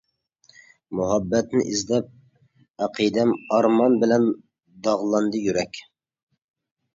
مۇھەببەتنى 0.99 1.61
ئىزدەپ 1.73 2.07
ئەقىدەم، 2.85 3.35
ئارمان 3.57 3.99
بىلەن 4.05 4.27
داغلاندى 4.89 5.45
يۈرەك. 5.51 5.81